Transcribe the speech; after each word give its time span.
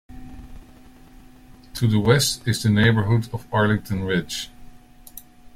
To 1.75 1.85
the 1.87 1.99
West 1.99 2.47
is 2.47 2.63
the 2.63 2.71
neighborhood 2.71 3.29
of 3.31 3.45
Arlington 3.53 4.03
Ridge. 4.03 4.49